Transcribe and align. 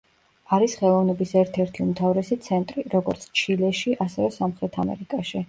არის 0.55 0.77
ხელოვნების 0.77 1.33
ერთ-ერთი 1.41 1.83
უმთავრესი 1.85 2.39
ცენტრი, 2.47 2.85
როგორც 2.95 3.29
ჩილეში 3.43 3.95
ასევე 4.09 4.35
სამხრეთ 4.41 4.83
ამერიკაში. 4.87 5.37